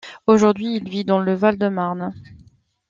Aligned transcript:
Aujourd'hui, 0.25 0.77
il 0.77 0.89
vit 0.89 1.05
dans 1.05 1.19
le 1.19 1.35
Val 1.35 1.59
de 1.59 1.67
Marne. 1.67 2.11